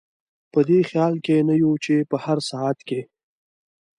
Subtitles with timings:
[0.51, 3.01] په دې خیال کې نه یو چې په هر ساعت کې.